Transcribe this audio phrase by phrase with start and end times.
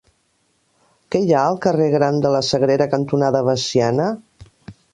[1.15, 4.09] Què hi ha al carrer Gran de la Sagrera cantonada Veciana?